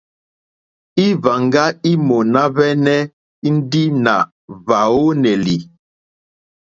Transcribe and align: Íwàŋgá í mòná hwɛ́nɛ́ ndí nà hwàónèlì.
Íwàŋgá 1.05 1.63
í 1.91 1.91
mòná 2.07 2.41
hwɛ́nɛ́ 2.53 2.99
ndí 3.55 3.83
nà 4.03 4.15
hwàónèlì. 4.63 5.57